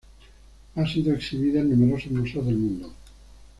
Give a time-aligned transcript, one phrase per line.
[0.73, 2.91] Ha sido exhibida en numerosos museos del mundo.